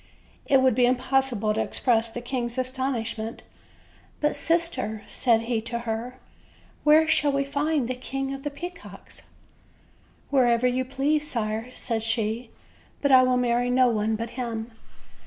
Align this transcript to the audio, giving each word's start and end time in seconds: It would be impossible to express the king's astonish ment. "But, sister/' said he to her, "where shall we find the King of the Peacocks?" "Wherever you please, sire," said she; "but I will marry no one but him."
It 0.47 0.63
would 0.63 0.73
be 0.73 0.87
impossible 0.87 1.53
to 1.53 1.61
express 1.61 2.09
the 2.09 2.21
king's 2.21 2.57
astonish 2.57 3.19
ment. 3.19 3.43
"But, 4.19 4.31
sister/' 4.31 5.03
said 5.07 5.41
he 5.41 5.61
to 5.61 5.77
her, 5.77 6.17
"where 6.83 7.07
shall 7.07 7.31
we 7.31 7.45
find 7.45 7.87
the 7.87 7.93
King 7.93 8.33
of 8.33 8.41
the 8.41 8.49
Peacocks?" 8.49 9.21
"Wherever 10.31 10.65
you 10.65 10.85
please, 10.85 11.29
sire," 11.29 11.69
said 11.69 12.01
she; 12.01 12.49
"but 12.99 13.11
I 13.11 13.21
will 13.21 13.37
marry 13.37 13.69
no 13.69 13.89
one 13.89 14.15
but 14.15 14.31
him." 14.31 14.71